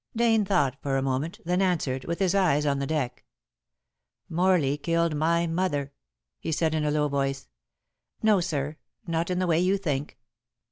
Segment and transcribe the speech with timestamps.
[0.15, 3.23] Dane thought for a moment, then answered, with his eyes on the deck,
[4.27, 5.93] "Morley killed my mother,"
[6.39, 7.47] he said in a low voice.
[8.23, 10.17] "No, sir, not in the way you think.